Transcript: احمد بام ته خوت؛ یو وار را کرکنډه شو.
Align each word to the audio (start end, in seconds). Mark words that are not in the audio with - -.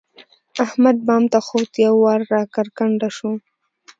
احمد 0.63 0.97
بام 1.07 1.23
ته 1.31 1.39
خوت؛ 1.47 1.71
یو 1.85 1.95
وار 2.03 2.21
را 2.33 2.41
کرکنډه 2.53 3.09
شو. 3.17 3.31